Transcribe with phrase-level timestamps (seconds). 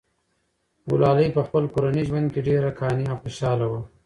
[0.89, 3.81] ګلالۍ په خپل کورني ژوند کې ډېره قانع او خوشحاله وه.